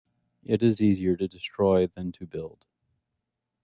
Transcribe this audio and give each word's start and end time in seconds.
It 0.43 0.63
is 0.63 0.81
easier 0.81 1.15
to 1.15 1.27
destroy 1.27 1.85
than 1.85 2.11
to 2.13 2.25
build. 2.25 2.65